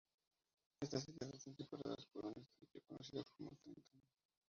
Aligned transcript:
Estas 0.81 1.07
islas 1.09 1.31
están 1.35 1.55
separadas 1.57 2.07
por 2.07 2.25
un 2.25 2.33
estrecho 2.35 2.79
conocido 2.87 3.23
como 3.37 3.51
The 3.61 3.73
Tan. 3.83 4.01